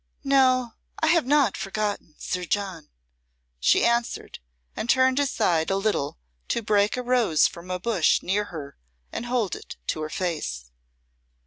[0.23, 2.89] "No, I have not forgotten Sir John,"
[3.59, 4.39] she answered,
[4.75, 8.77] and turned aside a little to break a rose from a bush near her
[9.11, 10.71] and hold it to her face.